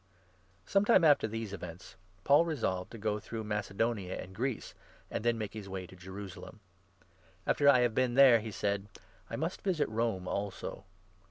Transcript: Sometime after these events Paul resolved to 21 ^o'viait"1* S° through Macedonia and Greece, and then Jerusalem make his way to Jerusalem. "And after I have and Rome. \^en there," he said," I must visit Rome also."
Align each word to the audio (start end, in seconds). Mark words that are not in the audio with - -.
Sometime 0.65 1.03
after 1.03 1.27
these 1.27 1.53
events 1.53 1.95
Paul 2.23 2.43
resolved 2.43 2.89
to 2.89 2.97
21 2.97 3.19
^o'viait"1* 3.19 3.21
S° 3.21 3.23
through 3.23 3.43
Macedonia 3.43 4.19
and 4.19 4.33
Greece, 4.33 4.73
and 5.11 5.23
then 5.23 5.35
Jerusalem 5.37 5.37
make 5.39 5.53
his 5.53 5.69
way 5.69 5.85
to 5.85 5.95
Jerusalem. 5.95 6.59
"And 7.01 7.11
after 7.51 7.69
I 7.69 7.81
have 7.81 7.91
and 7.91 7.97
Rome. 8.01 8.09
\^en 8.09 8.15
there," 8.15 8.39
he 8.39 8.49
said," 8.49 8.87
I 9.29 9.35
must 9.35 9.61
visit 9.61 9.87
Rome 9.89 10.27
also." 10.27 10.85